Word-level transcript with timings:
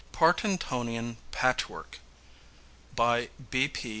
PARTINGTONIAN 0.13 1.17
PATCHWORK 1.31 1.99
BY 2.95 3.29
B.P. 3.51 3.89